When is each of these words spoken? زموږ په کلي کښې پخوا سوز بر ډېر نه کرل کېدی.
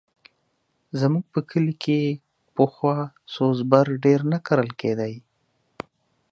زموږ 0.99 1.25
په 1.33 1.39
کلي 1.49 1.73
کښې 1.83 2.01
پخوا 2.55 2.97
سوز 3.35 3.57
بر 3.71 3.85
ډېر 4.03 4.19
نه 4.31 4.39
کرل 4.47 4.69
کېدی. 4.81 5.13